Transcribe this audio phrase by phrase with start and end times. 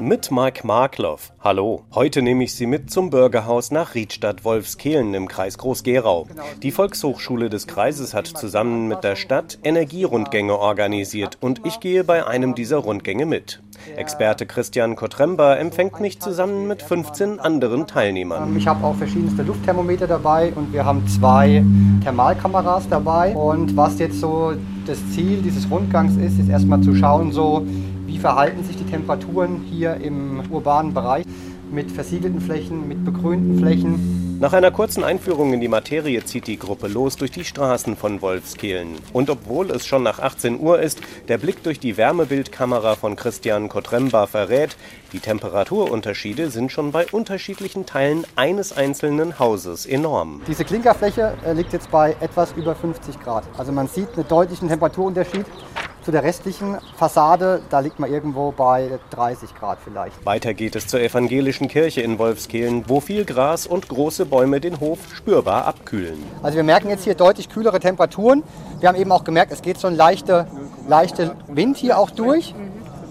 [0.00, 1.30] Mit Mike Markloff.
[1.44, 1.82] Hallo.
[1.94, 6.26] Heute nehme ich Sie mit zum Bürgerhaus nach Riedstadt-Wolfskehlen im Kreis Groß-Gerau.
[6.62, 12.26] Die Volkshochschule des Kreises hat zusammen mit der Stadt Energierundgänge organisiert und ich gehe bei
[12.26, 13.60] einem dieser Rundgänge mit.
[13.94, 18.56] Experte Christian Kotremba empfängt mich zusammen mit 15 anderen Teilnehmern.
[18.56, 21.62] Ich habe auch verschiedenste Luftthermometer dabei und wir haben zwei
[22.02, 23.34] Thermalkameras dabei.
[23.34, 24.54] Und was jetzt so
[24.86, 27.66] das Ziel dieses Rundgangs ist, ist erstmal zu schauen, so
[28.10, 31.24] wie verhalten sich die Temperaturen hier im urbanen Bereich
[31.70, 34.38] mit versiegelten Flächen, mit begrünten Flächen.
[34.40, 38.20] Nach einer kurzen Einführung in die Materie zieht die Gruppe los durch die Straßen von
[38.22, 38.96] Wolfskehlen.
[39.12, 43.68] Und obwohl es schon nach 18 Uhr ist, der Blick durch die Wärmebildkamera von Christian
[43.68, 44.76] Kotremba verrät,
[45.12, 50.40] die Temperaturunterschiede sind schon bei unterschiedlichen Teilen eines einzelnen Hauses enorm.
[50.48, 53.44] Diese Klinkerfläche äh, liegt jetzt bei etwas über 50 Grad.
[53.58, 55.44] Also man sieht einen deutlichen Temperaturunterschied
[56.04, 60.24] zu der restlichen Fassade, da liegt man irgendwo bei 30 Grad vielleicht.
[60.24, 64.80] Weiter geht es zur evangelischen Kirche in Wolfskehlen, wo viel Gras und große Bäume den
[64.80, 66.22] Hof spürbar abkühlen.
[66.42, 68.42] Also wir merken jetzt hier deutlich kühlere Temperaturen.
[68.80, 70.46] Wir haben eben auch gemerkt, es geht so ein leichter
[70.90, 72.54] leichte Wind hier auch durch.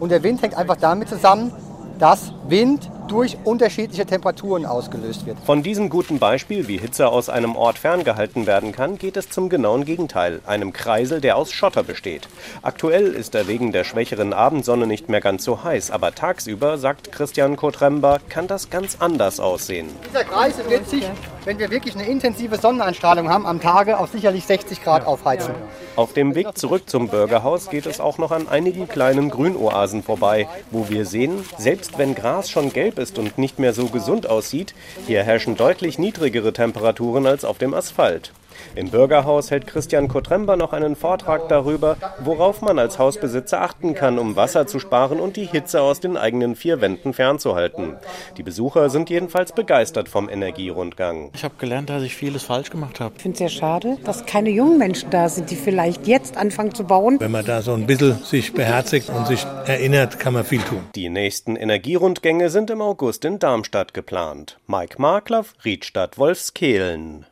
[0.00, 1.52] Und der Wind hängt einfach damit zusammen,
[1.98, 5.38] dass Wind durch unterschiedliche Temperaturen ausgelöst wird.
[5.44, 9.48] Von diesem guten Beispiel, wie Hitze aus einem Ort ferngehalten werden kann, geht es zum
[9.48, 12.28] genauen Gegenteil, einem Kreisel, der aus Schotter besteht.
[12.62, 17.12] Aktuell ist er wegen der schwächeren Abendsonne nicht mehr ganz so heiß, aber tagsüber, sagt
[17.12, 19.88] Christian Kotremba, kann das ganz anders aussehen.
[20.08, 21.04] Dieser Kreisel wird sich,
[21.44, 25.54] wenn wir wirklich eine intensive Sonneneinstrahlung haben, am Tage auf sicherlich 60 Grad aufheizen.
[25.96, 30.48] Auf dem Weg zurück zum Bürgerhaus geht es auch noch an einigen kleinen Grünoasen vorbei,
[30.70, 34.74] wo wir sehen, selbst wenn Gras schon gelb ist und nicht mehr so gesund aussieht,
[35.06, 38.32] hier herrschen deutlich niedrigere Temperaturen als auf dem Asphalt.
[38.74, 44.18] Im Bürgerhaus hält Christian Kotremba noch einen Vortrag darüber, worauf man als Hausbesitzer achten kann,
[44.18, 47.96] um Wasser zu sparen und die Hitze aus den eigenen vier Wänden fernzuhalten.
[48.36, 51.30] Die Besucher sind jedenfalls begeistert vom Energierundgang.
[51.34, 53.14] Ich habe gelernt, dass ich vieles falsch gemacht habe.
[53.16, 56.74] Ich finde es sehr schade, dass keine jungen Menschen da sind, die vielleicht jetzt anfangen
[56.74, 57.20] zu bauen.
[57.20, 60.80] Wenn man da so ein bisschen sich beherzigt und sich erinnert, kann man viel tun.
[60.94, 64.58] Die nächsten Energierundgänge sind im August in Darmstadt geplant.
[64.66, 67.26] Mike Marklaff, Riedstadt Wolfskehlen.